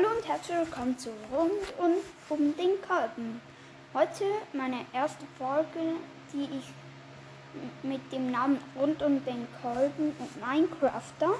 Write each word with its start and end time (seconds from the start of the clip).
Hallo 0.00 0.16
und 0.16 0.26
herzlich 0.26 0.56
willkommen 0.56 0.96
zu 0.96 1.10
Rund 1.30 1.50
und 1.78 2.02
um 2.30 2.56
den 2.56 2.80
Kolben. 2.80 3.40
Heute 3.92 4.24
meine 4.54 4.86
erste 4.94 5.26
Folge, 5.36 5.96
die 6.32 6.44
ich 6.44 6.72
mit 7.82 8.10
dem 8.10 8.30
Namen 8.30 8.58
Rund 8.78 9.02
um 9.02 9.22
den 9.24 9.46
Kolben 9.60 10.14
und 10.18 10.40
Minecrafter. 10.40 11.34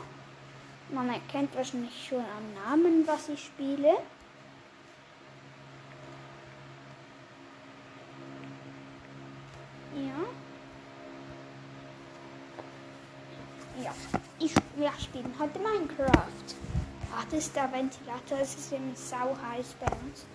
Man 0.90 1.08
erkennt 1.08 1.54
wahrscheinlich 1.54 2.06
schon 2.06 2.18
am 2.18 2.54
Namen, 2.64 3.06
was 3.06 3.30
ich 3.30 3.42
spiele. 3.42 3.96
Ja. 9.94 10.20
Ja, 13.84 13.94
ich, 14.38 14.52
wir 14.76 14.92
spielen 14.98 15.34
heute 15.38 15.58
Minecraft. 15.58 16.59
Ist 17.32 17.54
der 17.54 17.72
Ventilator, 17.72 18.38
es 18.40 18.54
ist 18.56 18.72
nämlich 18.72 18.98
sau 18.98 19.36
heiß 19.40 19.76
bei 19.78 19.86
uns. 19.86 20.26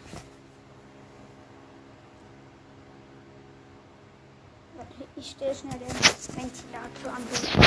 Ich 5.17 5.31
stelle 5.31 5.53
schnell 5.53 5.77
den 5.77 5.89
Ventilator 5.89 7.13
an 7.13 7.21
den 7.27 7.65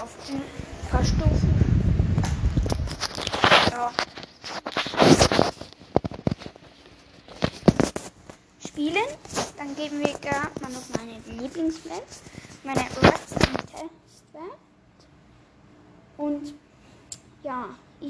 auf 0.00 0.16
ein 0.30 0.42
paar 0.90 1.04
Stufen. 1.04 1.54
So. 3.70 3.90
Spielen, 8.66 9.08
dann 9.58 9.76
geben 9.76 9.98
wir 9.98 10.18
gerade 10.18 10.60
mal 10.62 10.72
noch 10.72 10.88
meine 10.96 11.20
Lieblingswelt, 11.26 12.02
meine 12.64 12.80
Redstone-Testwelt. 12.80 14.58
Und 16.16 16.54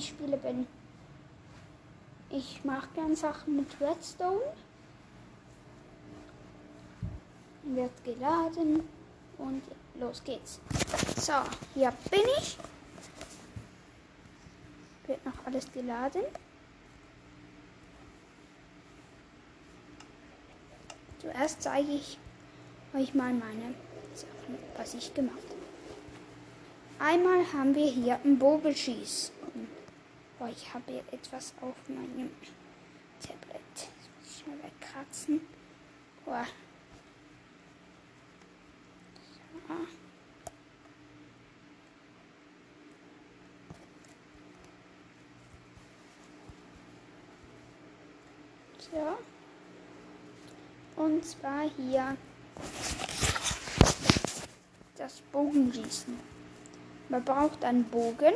spiele 0.08 0.36
Ben. 0.36 0.66
Ich 2.30 2.64
mache 2.64 2.88
gern 2.94 3.16
Sachen 3.16 3.56
mit 3.56 3.68
Redstone. 3.80 4.40
Wird 7.64 8.04
geladen 8.04 8.88
und 9.38 9.62
los 9.98 10.22
geht's. 10.24 10.60
So, 11.16 11.32
hier 11.74 11.92
bin 12.10 12.20
ich. 12.38 12.56
Wird 15.06 15.24
noch 15.24 15.44
alles 15.44 15.70
geladen. 15.72 16.22
Zuerst 21.18 21.62
zeige 21.62 21.92
ich 21.92 22.18
euch 22.94 23.14
mal 23.14 23.32
meine 23.32 23.74
Sachen, 24.14 24.58
was 24.76 24.94
ich 24.94 25.12
gemacht 25.12 25.36
habe. 25.48 25.60
Einmal 27.12 27.44
haben 27.52 27.74
wir 27.74 27.90
hier 27.90 28.18
ein 28.24 28.38
Bogenschieß. 28.38 29.32
Oh, 30.42 30.46
ich 30.46 30.72
habe 30.72 30.90
hier 30.90 31.04
etwas 31.12 31.52
auf 31.60 31.74
meinem 31.86 32.30
Tablet. 33.20 33.60
Das 33.74 33.84
muss 34.18 34.36
ich 34.38 34.46
mal 34.46 34.56
wegkratzen. 34.62 35.42
Oh. 36.24 36.32
So. 48.78 48.86
so. 48.90 49.18
Und 51.02 51.22
zwar 51.22 51.68
hier 51.76 52.16
das 54.96 55.20
Bogenschießen. 55.32 56.18
Man 57.10 57.24
braucht 57.24 57.62
einen 57.62 57.84
Bogen 57.84 58.32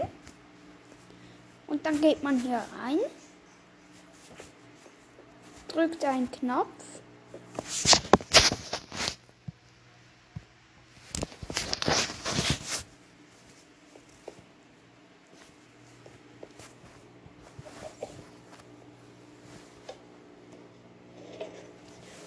und 1.67 1.85
dann 1.87 2.01
geht 2.01 2.23
man 2.23 2.39
hier 2.41 2.63
rein, 2.83 2.99
drückt 5.69 6.05
einen 6.05 6.31
Knopf. 6.31 6.69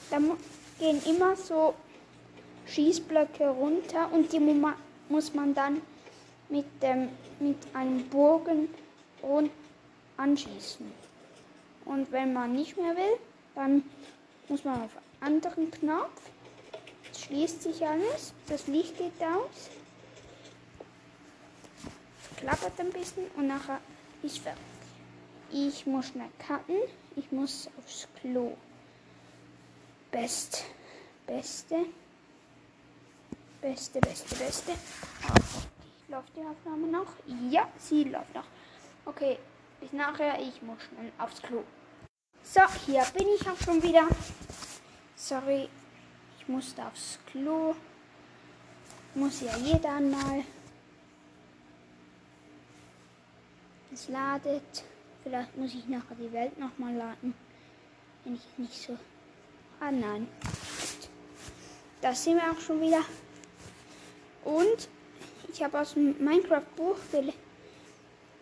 Da 0.09 0.19
gehen 0.79 1.01
immer 1.05 1.35
so 1.35 1.75
Schießblöcke 2.65 3.47
runter 3.49 4.11
und 4.11 4.31
die 4.31 4.39
muss 5.09 5.33
man 5.33 5.53
dann 5.53 5.81
mit, 6.49 6.65
dem, 6.81 7.09
mit 7.39 7.57
einem 7.73 8.07
Bogen 8.09 8.69
rund 9.27 9.51
anschießen. 10.17 10.91
Und 11.85 12.11
wenn 12.11 12.33
man 12.33 12.53
nicht 12.53 12.77
mehr 12.77 12.95
will, 12.95 13.17
dann 13.55 13.83
muss 14.49 14.63
man 14.63 14.83
auf 14.83 14.91
anderen 15.19 15.71
Knopf. 15.71 16.21
Es 17.11 17.21
schließt 17.21 17.63
sich 17.63 17.85
alles, 17.85 18.33
das 18.47 18.67
Licht 18.67 18.97
geht 18.97 19.21
aus, 19.21 19.69
klappert 22.37 22.79
ein 22.79 22.91
bisschen 22.91 23.25
und 23.35 23.47
nachher 23.47 23.79
ist 24.23 24.39
fertig. 24.39 24.61
Ich 25.51 25.85
muss 25.85 26.07
schnell 26.07 26.29
cutten, 26.39 26.75
ich 27.15 27.31
muss 27.31 27.69
aufs 27.77 28.07
Klo. 28.19 28.57
Best, 30.11 30.65
beste, 31.25 31.85
beste, 33.61 33.99
beste, 33.99 34.35
beste. 34.35 34.71
Läuft 36.09 36.35
die 36.35 36.41
Aufnahme 36.41 36.87
noch? 36.87 37.07
Ja, 37.49 37.67
sie 37.77 38.03
läuft 38.05 38.33
noch. 38.35 38.45
Okay, 39.07 39.39
bis 39.79 39.93
nachher. 39.93 40.37
Ich 40.41 40.61
muss 40.61 40.79
schnell 40.83 41.13
aufs 41.17 41.41
Klo. 41.41 41.63
So, 42.43 42.59
hier 42.85 43.05
bin 43.17 43.25
ich 43.29 43.47
auch 43.47 43.55
schon 43.55 43.81
wieder. 43.81 44.05
Sorry, 45.15 45.69
ich 46.37 46.47
musste 46.49 46.85
aufs 46.85 47.17
Klo. 47.27 47.73
Muss 49.15 49.39
ja 49.39 49.55
jeder 49.55 50.01
mal. 50.01 50.43
Es 53.93 54.09
ladet. 54.09 54.83
Vielleicht 55.23 55.55
muss 55.55 55.73
ich 55.73 55.87
nachher 55.87 56.15
die 56.15 56.33
Welt 56.33 56.59
nochmal 56.59 56.93
laden. 56.93 57.33
Wenn 58.25 58.35
ich 58.35 58.57
nicht 58.57 58.81
so 58.81 58.97
Ah 59.79 59.89
nein. 59.89 60.27
Das 62.01 62.25
sind 62.25 62.35
wir 62.35 62.51
auch 62.51 62.59
schon 62.59 62.81
wieder. 62.81 63.03
Und 64.43 64.89
ich 65.47 65.63
habe 65.63 65.79
aus 65.79 65.93
dem 65.93 66.21
Minecraft-Buch 66.21 66.97
gel 67.09 67.31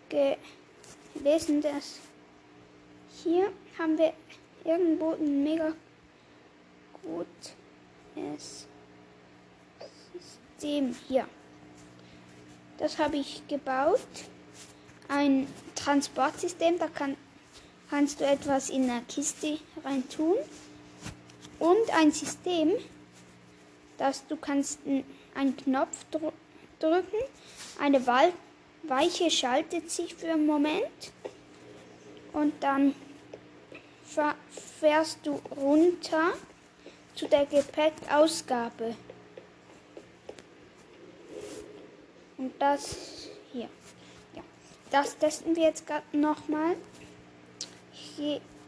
gelesen, 0.09 1.61
dass 1.61 1.99
hier 3.23 3.51
haben 3.77 3.97
wir 3.97 4.13
irgendwo 4.63 5.11
ein 5.13 5.43
mega 5.43 5.73
gutes 7.01 8.67
System 10.13 10.95
hier. 11.07 11.27
Das 12.77 12.97
habe 12.97 13.17
ich 13.17 13.47
gebaut. 13.47 13.99
Ein 15.07 15.47
Transportsystem, 15.75 16.79
da 16.79 16.87
kann, 16.87 17.15
kannst 17.89 18.19
du 18.19 18.25
etwas 18.25 18.69
in 18.69 18.89
eine 18.89 19.03
Kiste 19.03 19.59
rein 19.83 20.07
tun 20.09 20.35
und 21.59 21.93
ein 21.95 22.11
System, 22.11 22.71
dass 23.97 24.25
du 24.27 24.35
kannst 24.35 24.79
einen 25.35 25.55
Knopf 25.57 26.05
dr 26.11 26.33
drücken, 26.79 27.23
eine 27.79 28.05
Wal 28.05 28.33
Weiche 28.89 29.29
schaltet 29.31 29.89
sich 29.89 30.15
für 30.15 30.31
einen 30.31 30.45
Moment 30.45 31.11
und 32.33 32.53
dann 32.61 32.93
fährst 34.79 35.19
du 35.23 35.41
runter 35.55 36.33
zu 37.15 37.27
der 37.27 37.45
Gepäckausgabe. 37.45 38.95
Und 42.37 42.53
das 42.59 43.29
hier. 43.51 43.69
Ja. 44.35 44.43
Das 44.91 45.17
testen 45.17 45.55
wir 45.55 45.63
jetzt 45.63 45.87
gerade 45.87 46.05
nochmal. 46.17 46.75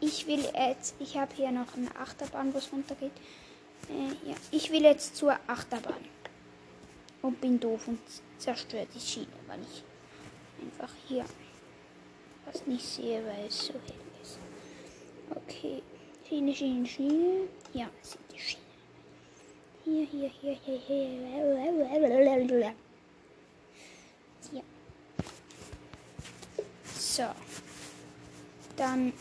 Ich 0.00 0.26
will 0.26 0.44
jetzt, 0.54 0.94
ich 0.98 1.16
habe 1.16 1.34
hier 1.34 1.50
noch 1.50 1.74
eine 1.76 1.94
Achterbahn, 1.96 2.52
wo 2.52 2.58
es 2.58 2.72
runtergeht. 2.72 3.12
Äh, 3.88 4.28
ja, 4.30 4.36
ich 4.50 4.70
will 4.70 4.82
jetzt 4.82 5.16
zur 5.16 5.38
Achterbahn. 5.46 6.04
Und 7.20 7.40
bin 7.40 7.58
doof 7.58 7.88
und 7.88 8.00
zerstöre 8.38 8.86
die 8.94 9.00
Schiene, 9.00 9.26
weil 9.46 9.60
ich 9.60 9.82
einfach 10.60 10.94
hier 11.06 11.24
was 12.46 12.66
nicht 12.66 12.84
sehe, 12.84 13.24
weil 13.24 13.46
es 13.46 13.66
so 13.66 13.74
hell 13.74 14.04
ist. 14.22 14.38
Okay, 15.30 15.82
Schiene, 16.26 16.54
Schiene, 16.54 16.86
Schiene. 16.86 17.48
Ja, 17.72 17.88
das 18.00 18.12
sind 18.12 18.24
die 18.32 18.38
Schiene. 18.38 18.62
Hier, 19.84 20.06
hier, 20.06 20.28
hier, 20.28 20.54
hier, 20.54 20.78
hier. 20.78 22.74
Hier. 24.50 24.62
So. 26.94 27.24
Dann 28.76 29.12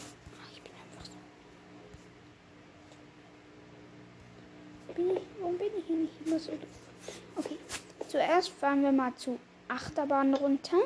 bin 4.96 5.10
ich, 5.12 5.22
warum 5.40 5.58
bin 5.58 5.68
ich 5.78 5.86
hier 5.86 5.98
nicht 5.98 6.14
immer 6.26 6.40
so? 6.40 6.52
Okay, 7.36 7.58
zuerst 8.08 8.50
fahren 8.50 8.84
wir 8.84 8.92
mal 8.92 9.16
zu 9.16 9.40
Achterbahn 9.68 10.34
runter. 10.34 10.78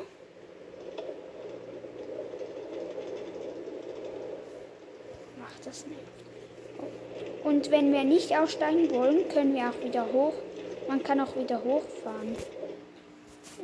Nervt. 5.86 6.04
Und 7.44 7.70
wenn 7.70 7.92
wir 7.92 8.04
nicht 8.04 8.36
aussteigen 8.36 8.90
wollen, 8.90 9.28
können 9.28 9.54
wir 9.54 9.70
auch 9.70 9.84
wieder 9.84 10.12
hoch. 10.12 10.34
Man 10.88 11.02
kann 11.02 11.20
auch 11.20 11.34
wieder 11.36 11.62
hochfahren. 11.62 12.36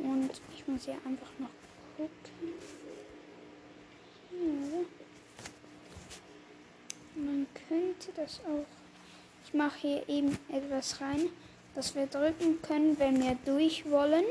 Und 0.03 0.29
ich 0.55 0.67
muss 0.67 0.85
hier 0.85 0.95
einfach 1.05 1.31
noch 1.37 1.49
gucken. 1.95 2.53
Hier. 4.31 4.85
Man 7.15 7.47
könnte 7.67 8.11
das 8.15 8.41
auch. 8.45 8.65
Ich 9.45 9.53
mache 9.53 9.79
hier 9.79 10.09
eben 10.09 10.37
etwas 10.51 10.99
rein, 11.01 11.29
dass 11.75 11.95
wir 11.95 12.07
drücken 12.07 12.61
können, 12.61 12.99
wenn 12.99 13.21
wir 13.21 13.37
durch 13.45 13.89
wollen. 13.89 14.25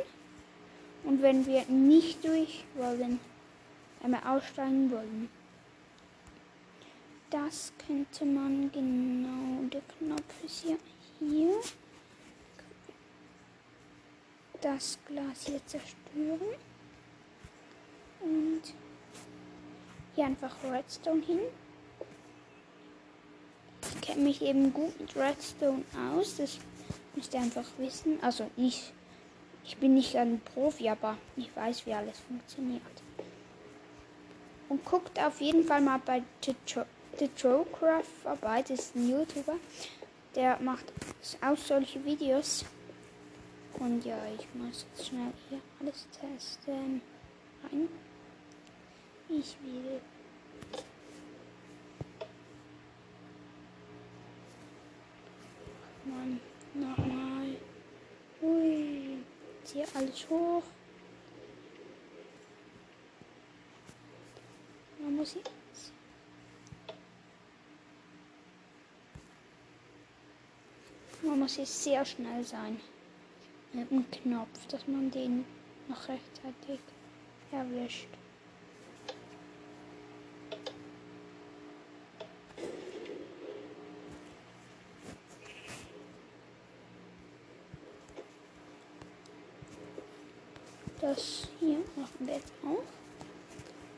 Und 1.05 1.23
wenn 1.23 1.47
wir 1.47 1.65
nicht 1.67 2.25
durch 2.25 2.65
wollen, 2.75 3.19
wenn 4.03 4.11
wir 4.11 4.31
aussteigen 4.31 4.91
wollen. 4.91 5.38
Das 7.31 7.73
könnte 7.87 8.25
man 8.25 8.73
genau. 8.73 9.69
Der 9.69 9.83
Knopf 9.83 10.45
ist 10.45 10.65
ja 10.65 10.77
hier. 11.19 11.61
Das 14.63 14.99
Glas 15.07 15.47
hier 15.47 15.65
zerstören. 15.67 16.41
Und 18.21 18.63
hier 20.15 20.25
einfach 20.25 20.57
Redstone 20.65 21.23
hin. 21.23 21.41
Ich 23.83 24.01
kenne 24.01 24.23
mich 24.23 24.41
eben 24.41 24.73
gut 24.73 24.99
mit 24.99 25.15
Redstone 25.15 25.85
aus. 26.11 26.37
Das 26.37 26.59
müsst 27.15 27.35
ihr 27.35 27.41
einfach 27.41 27.67
wissen. 27.77 28.19
Also 28.23 28.51
ich, 28.57 28.93
ich 29.65 29.77
bin 29.77 29.95
nicht 29.95 30.17
ein 30.17 30.41
Profi, 30.41 30.89
aber 30.89 31.19
ich 31.37 31.55
weiß, 31.55 31.85
wie 31.85 31.93
alles 31.93 32.19
funktioniert. 32.21 32.83
Und 34.71 34.85
guckt 34.85 35.21
auf 35.21 35.41
jeden 35.41 35.65
Fall 35.65 35.83
mal 35.83 36.01
bei 36.05 36.23
The 37.19 37.29
vorbei. 38.23 38.63
Das 38.63 38.79
ist 38.79 38.95
ein 38.95 39.11
YouTuber. 39.11 39.57
Der 40.37 40.57
macht 40.61 40.93
auch 41.41 41.57
solche 41.57 42.05
Videos. 42.05 42.65
Und 43.77 44.05
ja, 44.05 44.19
ich 44.39 44.47
muss 44.55 44.87
jetzt 44.95 45.09
schnell 45.09 45.33
hier 45.49 45.61
alles 45.81 46.07
testen. 46.13 47.03
Rein. 47.65 47.89
Ich 49.29 49.57
will. 49.63 50.01
Mann, 56.05 56.41
nochmal. 56.75 57.57
Ui. 58.43 59.19
Jetzt 59.61 59.73
hier 59.73 59.87
alles 59.95 60.31
hoch. 60.31 60.63
Man 65.01 65.17
muss 65.17 65.33
hier. 65.33 65.58
Man 71.29 71.41
muss 71.41 71.57
hier 71.57 71.67
sehr 71.67 72.05
schnell 72.07 72.43
sein. 72.43 72.81
Mit 73.75 73.91
dem 73.91 74.11
Knopf, 74.11 74.67
dass 74.69 74.89
man 74.89 75.11
den 75.11 75.45
noch 75.87 76.09
rechtzeitig 76.09 76.81
erwischt. 77.53 78.09
Das 90.99 91.47
hier 91.61 91.79
machen 91.95 92.27
wir 92.27 92.37
jetzt 92.37 92.53
auch. 92.65 92.83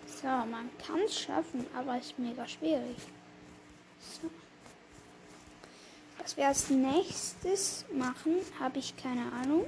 So, 0.08 0.26
man 0.26 0.68
kann 0.84 0.98
es 1.06 1.20
schaffen, 1.20 1.64
aber 1.76 1.96
es 1.96 2.06
ist 2.06 2.18
mega 2.18 2.46
schwierig. 2.48 2.96
So. 4.00 4.28
Was 6.30 6.36
wir 6.36 6.46
als 6.46 6.70
nächstes 6.70 7.84
machen, 7.92 8.36
habe 8.60 8.78
ich 8.78 8.96
keine 8.96 9.32
Ahnung. 9.32 9.66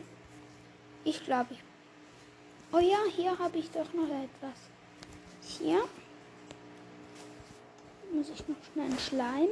Ich 1.03 1.25
glaube, 1.25 1.55
ich. 1.55 1.59
Oh 2.73 2.79
ja, 2.79 2.99
hier 3.17 3.37
habe 3.37 3.59
ich 3.59 3.69
doch 3.73 3.93
noch 3.93 4.05
etwas. 4.05 4.57
Hier 5.41 5.83
muss 8.13 8.31
ich 8.31 8.47
noch 8.47 8.55
schnell 8.73 8.85
einen 8.85 8.99
Schleim. 9.01 9.49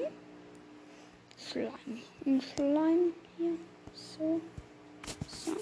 Schleim. 1.37 2.01
Ein 2.27 2.41
Schleim 2.41 3.13
hier. 3.37 3.57
So. 3.93 4.41
So. 5.27 5.57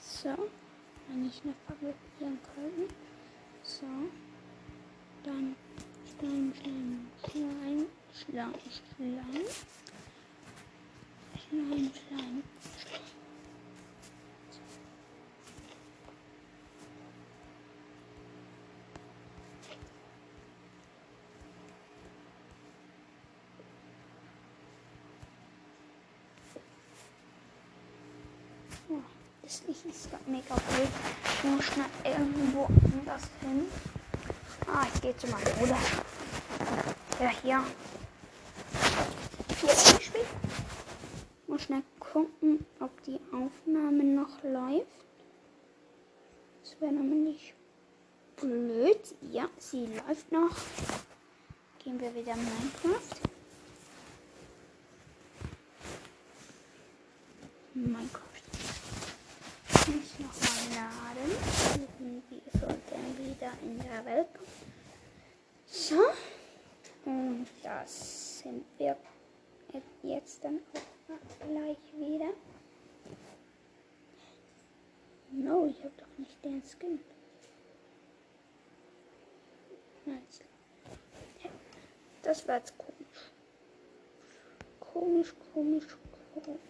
So. 0.00 0.48
Wenn 1.08 1.26
ich 1.26 1.44
noch 1.44 1.54
fabrizieren 1.66 2.38
können. 2.54 2.88
So. 3.64 3.86
Dann 5.24 5.56
Schleim, 6.16 6.54
Schleim, 6.54 7.08
Schleim. 7.28 7.97
Schleim, 8.18 8.52
Schleim. 8.96 9.44
Schleim, 11.36 11.90
Schleim, 11.92 11.92
Schleim. 11.92 12.42
das 29.42 29.62
Licht 29.66 29.86
ist 29.86 30.08
mega 30.26 30.54
cool. 30.54 30.88
Ich 31.24 31.44
muss 31.44 31.64
schnell 31.64 31.86
irgendwo 32.04 32.64
anders 32.64 33.22
hin. 33.40 33.66
Ah, 34.66 34.86
ich 34.92 35.00
gehe 35.00 35.16
zu 35.16 35.26
meinem 35.28 35.44
Bruder. 35.44 35.78
Ja, 37.20 37.30
hier. 37.42 37.64
Muss 41.46 41.62
schnell 41.62 41.82
gucken, 41.98 42.64
ob 42.80 43.02
die 43.04 43.18
Aufnahme 43.32 44.04
noch 44.04 44.42
läuft. 44.42 44.86
Das 46.62 46.80
wäre 46.80 46.92
nämlich 46.92 47.54
blöd. 48.36 49.14
Ja, 49.32 49.48
sie 49.58 49.86
läuft 49.86 50.30
noch. 50.30 50.56
Gehen 51.78 52.00
wir 52.00 52.14
wieder 52.14 52.32
in 52.32 52.44
Minecraft. 52.44 53.20
Minecraft. 57.74 58.24
Ich 59.70 59.86
muss 59.86 60.18
nochmal 60.18 60.74
laden. 60.74 61.30
Wir 62.28 62.60
sollten 62.60 63.18
wieder 63.18 63.52
in 63.62 63.78
der 63.78 64.04
Welt 64.04 64.28
So. 65.66 65.96
Und 67.04 67.46
das 67.62 68.40
sind 68.40 68.64
wir 68.76 68.96
jetzt 70.02 70.44
dann 70.44 70.60
auch 70.74 71.46
gleich 71.46 71.78
wieder. 71.96 72.32
No, 75.30 75.66
ich 75.66 75.78
habe 75.84 75.94
doch 75.98 76.18
nicht 76.18 76.44
den 76.44 76.62
Skin. 76.62 77.00
Das 82.28 82.46
war 82.46 82.56
jetzt 82.58 82.76
komisch. 82.76 83.32
Komisch, 84.80 85.34
komisch, 85.54 85.86
komisch. 86.34 86.60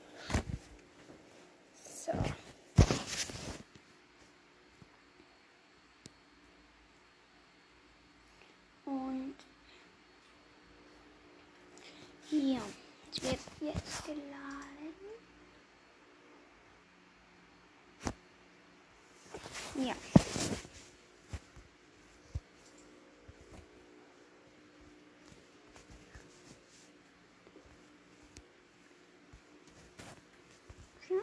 So. 1.85 2.13
Und 8.85 9.35
hier, 13.61 13.73
jetzt 13.73 14.05
geladen. 14.05 14.29
Ja. 19.77 19.95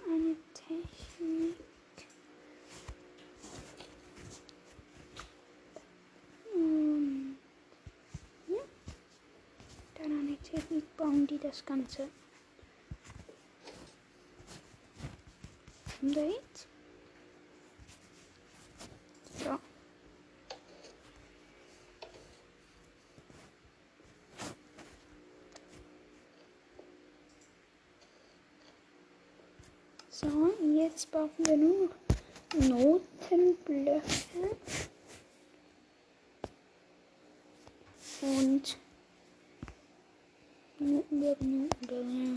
Eine 0.07 0.35
Technik. 0.53 1.55
Und 6.53 7.37
ja. 8.47 8.57
Dann 9.95 10.19
eine 10.19 10.37
Technik 10.37 10.97
bauen, 10.97 11.27
die 11.27 11.37
das 11.37 11.65
Ganze 11.65 12.07
umdreht. 16.05 16.67
So. 19.43 19.59
So, 30.09 30.53
jetzt 30.75 31.11
brauchen 31.11 31.45
wir 31.45 31.57
nur 31.57 31.89
noch 32.59 32.69
Notenblöcke. 32.69 34.01
Und 38.21 38.77
Newtonberg, 40.79 41.41
Newtonberg. 41.41 42.34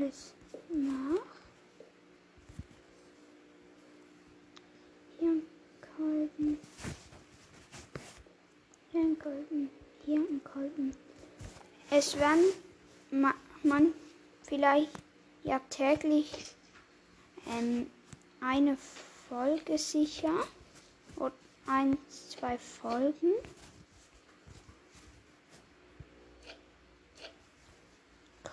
Alles 0.00 0.32
nach. 0.70 1.20
Hier 5.18 5.28
ein 5.28 5.42
Kolben. 5.94 6.58
Hier 8.92 9.00
ein 9.02 9.18
Kolben. 9.18 9.70
Hier 10.06 10.20
ein 10.20 10.40
Kolben. 10.42 10.96
Es 11.90 12.18
werden 12.18 12.44
ma 13.10 13.34
man 13.62 13.92
vielleicht 14.44 14.88
ja 15.44 15.60
täglich 15.68 16.32
ähm, 17.58 17.90
eine 18.40 18.78
Folge 19.28 19.76
sicher 19.76 20.46
oder 21.16 21.34
ein, 21.66 21.98
zwei 22.08 22.56
Folgen. 22.56 23.34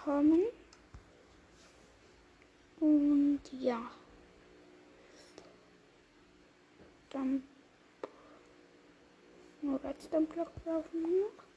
kommen. 0.08 0.42
Und 2.80 3.42
ja. 3.60 3.92
Dann 7.10 7.44
nur 9.62 9.84
Redstone-Block 9.84 10.52
brauchen 10.64 11.02
wir 11.02 11.22
noch. 11.22 11.48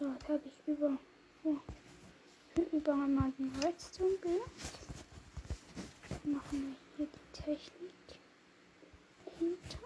So, 0.00 0.06
jetzt 0.08 0.28
habe 0.28 0.40
ich 0.46 0.66
über, 0.66 0.96
oh, 1.44 1.56
über 2.72 2.92
einmal 2.92 3.30
den 3.38 3.54
Redstone-Block. 3.62 4.48
Machen 6.24 6.76
wir 6.96 6.96
hier 6.96 7.06
die 7.06 7.42
Technik 7.42 7.92
hinter. 9.38 9.78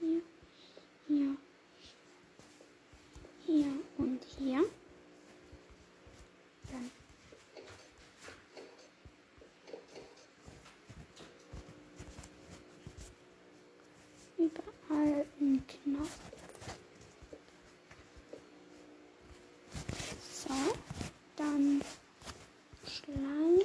Hier, 0.00 0.22
hier, 1.06 1.36
hier 3.46 3.72
und 3.98 4.24
hier. 4.38 4.64
Dann 6.72 6.90
überall 15.64 15.96
ein 15.96 15.96
Knopf. 15.96 16.18
So, 20.32 20.54
dann 21.36 21.82
Schleim. 22.86 23.60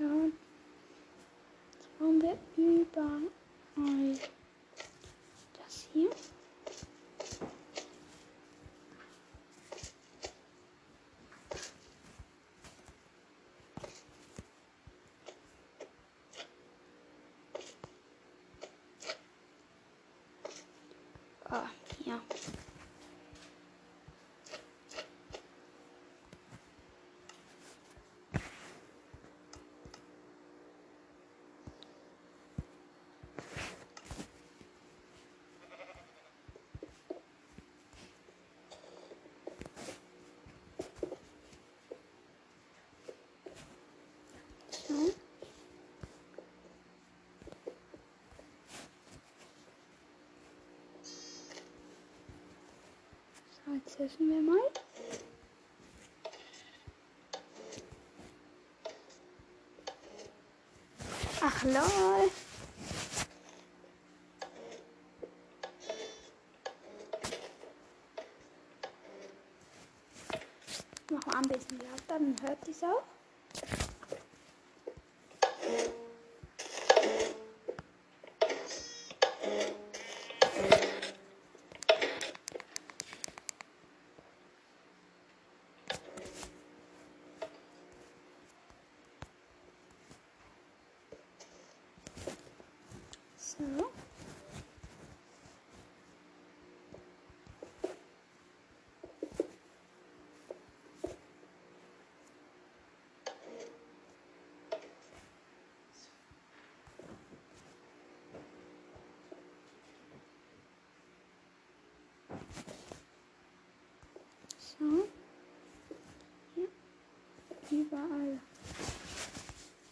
So, 0.00 0.06
jetzt 1.74 1.98
brauchen 1.98 2.22
wir 2.22 2.38
überall 2.56 4.18
das 5.58 5.86
hier. 5.92 6.08
Ah, 21.50 21.68
ja. 22.06 22.18
So. 44.88 45.12
Jetzt 53.66 54.00
essen 54.00 54.28
wir 54.28 54.42
mal. 54.42 54.58
Ach 61.42 61.64
lol. 61.64 62.30
Mach 71.10 71.26
mal 71.26 71.36
ein 71.36 71.42
bisschen 71.42 71.78
lauter, 71.78 72.02
dann 72.08 72.36
hört 72.42 72.68
es 72.68 72.82
auch. 72.82 73.19
überall. 117.90 118.38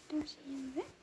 Das 0.08 0.36
hier 0.46 0.76
weg. 0.76 0.97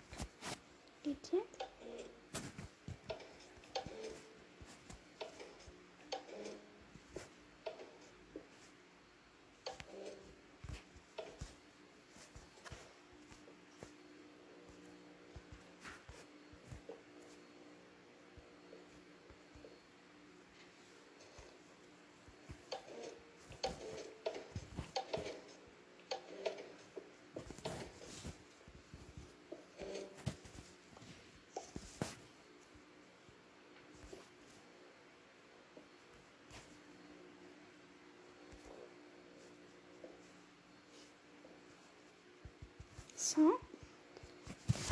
So. 43.35 43.59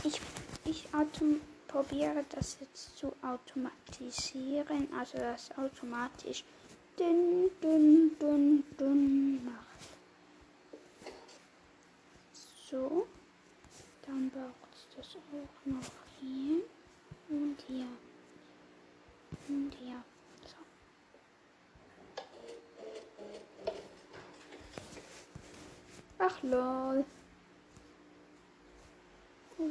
Ich, 0.04 0.20
ich 0.66 0.88
probiere 1.68 2.26
das 2.30 2.58
jetzt 2.60 2.98
zu 2.98 3.14
automatisieren, 3.22 4.88
also 4.98 5.18
das 5.18 5.50
automatisch 5.58 6.44
dünn, 7.00 7.50
dünn, 7.62 8.12
dünn, 8.20 8.64
dünn 8.78 9.46
macht. 9.46 9.68
So. 12.70 13.08
Dann 14.06 14.30
braucht 14.32 14.74
es 14.74 14.98
das 14.98 15.16
auch 15.16 15.66
noch 15.66 15.92
hier 16.20 16.62
und 17.30 17.58
hier 17.68 17.88
und 19.48 19.74
hier. 19.80 20.04
So. 20.46 20.58
Ach 26.20 26.44
lol. 26.44 27.06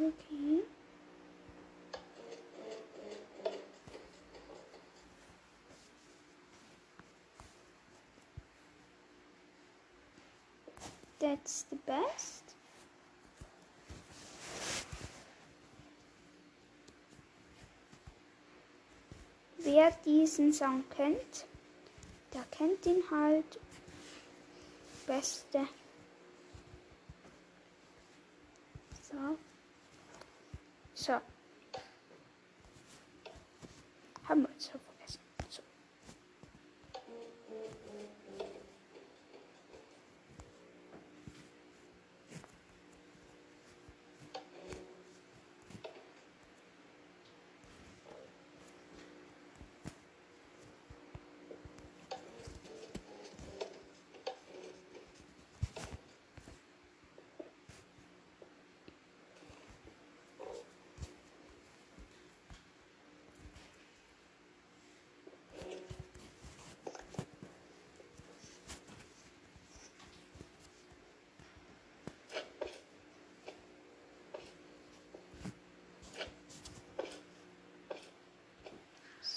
Okay. 0.03 0.63
That's 11.21 11.67
the 11.71 11.77
best. 11.87 12.57
Wer 19.59 19.93
diesen 20.05 20.53
Song 20.53 20.83
kennt, 20.97 21.47
der 22.35 22.43
kennt 22.51 22.85
ihn 22.87 23.05
halt. 23.09 23.61
Beste. 25.07 25.69
So. 29.09 29.39
So. 31.03 31.15
Haben 34.29 34.43
wir 34.43 34.49
uns 34.51 34.67
so 34.67 34.79
vergessen. 34.79 35.19
So. 35.49 35.63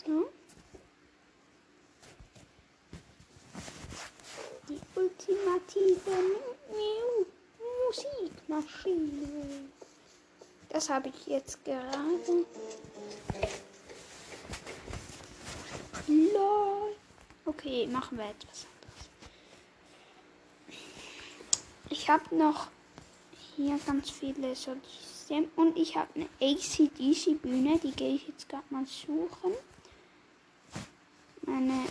So. 0.05 0.29
Die 4.69 4.79
ultimative 5.27 6.11
Mu 6.69 7.25
Musikmaschine. 7.87 9.69
Das 10.69 10.89
habe 10.89 11.09
ich 11.09 11.27
jetzt 11.27 11.63
gerade. 11.63 12.45
Lol. 16.07 16.95
Okay, 17.45 17.87
machen 17.87 18.17
wir 18.17 18.25
etwas 18.25 18.65
anderes. 18.65 19.09
Ich 21.89 22.09
habe 22.09 22.35
noch 22.35 22.67
hier 23.55 23.79
ganz 23.85 24.09
viele 24.09 24.55
solche 24.55 25.47
und 25.55 25.75
ich 25.77 25.95
habe 25.95 26.09
eine 26.13 26.27
ACDC 26.39 27.41
Bühne, 27.41 27.79
die 27.79 27.91
gehe 27.91 28.15
ich 28.15 28.27
jetzt 28.27 28.47
gerade 28.47 28.65
mal 28.69 28.85
suchen. 28.85 29.53
Meine 31.41 31.85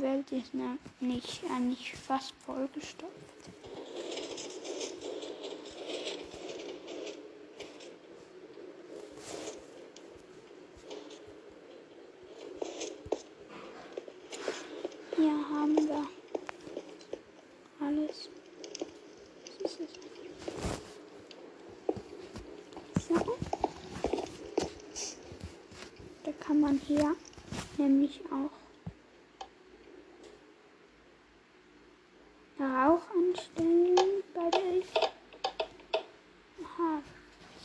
Welt 0.00 0.32
ist 0.32 0.52
nämlich 0.54 1.42
eigentlich 1.50 1.94
fast 1.94 2.34
vollgestopft. 2.44 3.12
Hier 15.16 15.30
haben 15.30 15.76
wir 15.76 16.08
alles. 17.80 18.28
Was 19.62 19.72
ist 19.72 19.80
das? 22.96 23.04
So. 23.08 23.36
Da 26.24 26.32
kann 26.40 26.60
man 26.60 26.78
hier 26.86 27.14
nämlich 27.78 28.20
auch 28.30 28.50
Rauch 32.58 33.02
anstellen 33.10 34.22
bei 34.32 34.50
der 34.50 34.76
ich. 34.78 34.94
Aha. 36.62 37.02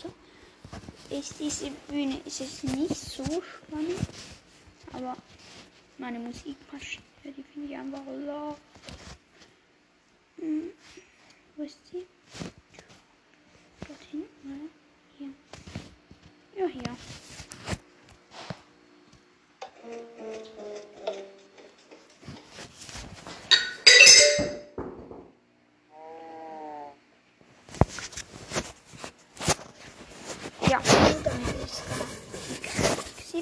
So. 0.02 1.16
Ist 1.16 1.40
diese 1.40 1.70
Bühne 1.88 2.20
ist 2.26 2.42
es 2.42 2.64
nicht 2.64 2.96
so 2.96 3.24
spannend, 3.24 4.00
aber 4.94 5.16
meine 5.98 6.20
Musikmaschine, 6.20 7.04
die 7.26 7.44
finde 7.44 7.74
ich 7.74 7.78
einfach 7.78 8.06
low. 8.06 8.56
Hm. 10.38 10.72
Wo 11.56 11.64
ist 11.64 11.80
sie? 11.92 12.08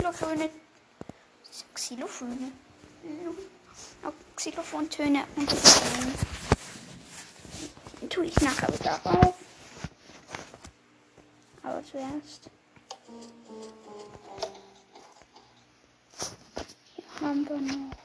Xylophone. 0.08 0.50
Xylophone. 1.74 2.52
Xylophontöne 4.38 5.26
und 5.36 5.52
die 8.02 8.08
tue 8.08 8.26
ich 8.28 8.40
nachher 8.40 8.70
wieder 8.70 9.02
auf. 9.04 9.36
Aber 11.64 11.84
zuerst. 11.84 12.50
Hier 16.96 17.04
haben 17.20 17.50
wir 17.50 17.58
noch. 17.58 17.98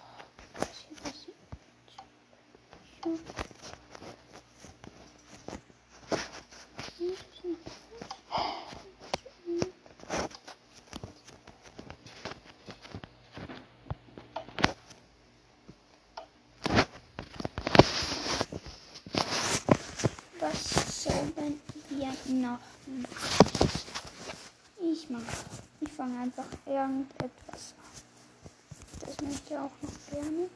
Sollen 21.23 21.61
wir 21.91 22.35
noch 22.35 22.59
machen? 22.87 23.47
Ich 24.81 25.09
mache. 25.09 25.23
Ich 25.81 25.93
fange 25.93 26.19
einfach 26.21 26.47
irgendetwas 26.67 27.75
an. 27.79 29.07
Das 29.07 29.21
möchte 29.21 29.55
ich 29.55 29.57
auch 29.57 29.71
noch 29.83 30.11
gerne. 30.11 30.51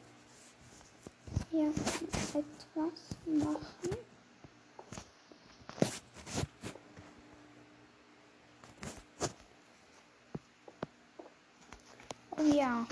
Hier 1.51 1.69
etwas 1.69 2.43
machen. 3.25 3.97
Oh 12.31 12.53
ja. 12.53 12.85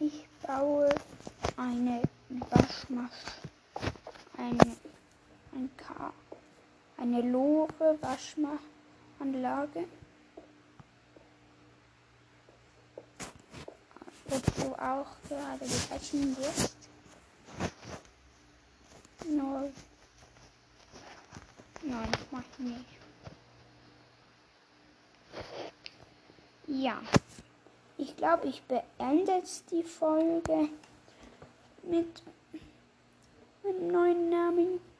Ich 0.00 0.26
baue 0.46 0.94
eine 1.56 2.02
Waschmaschine. 2.28 3.10
Eine, 4.36 4.76
ein 5.52 5.70
K. 5.76 6.12
Eine 7.04 7.20
Lore 7.20 7.98
Waschanlage. 8.00 9.84
Wo 14.24 14.38
du 14.38 14.74
auch 14.82 15.06
gerade 15.28 15.58
gewaschen 15.58 16.34
wirst. 16.38 16.76
Null. 19.28 19.70
Nein, 21.82 22.10
mach 22.30 22.40
ich 22.40 22.58
nicht. 22.64 22.86
Ja. 26.68 27.02
Ich 27.98 28.16
glaube, 28.16 28.46
ich 28.46 28.62
beende 28.62 29.32
jetzt 29.32 29.70
die 29.70 29.82
Folge 29.82 30.70
mit 31.82 32.22
einem 33.62 33.88
neuen 33.88 34.30
Namen. 34.30 34.93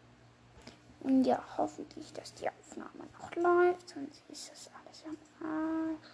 Und 1.04 1.24
ja, 1.24 1.44
hoffentlich, 1.58 2.12
dass 2.14 2.32
die 2.34 2.48
Aufnahme 2.48 3.04
noch 3.20 3.36
läuft, 3.36 3.90
sonst 3.90 4.22
ist 4.30 4.50
das 4.50 4.70
alles 4.74 5.04
am 5.06 5.18
Arsch. 5.46 6.08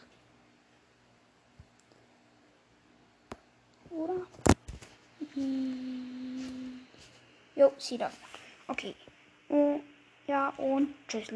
Oder? 3.90 4.26
Jo, 7.54 7.72
sie 7.78 7.96
läuft. 7.98 8.18
Okay. 8.66 8.96
Oh, 9.48 9.78
ja, 10.26 10.48
und 10.56 10.92
tschüss. 11.06 11.30